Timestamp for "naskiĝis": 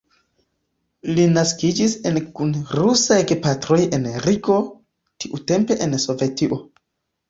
1.33-1.93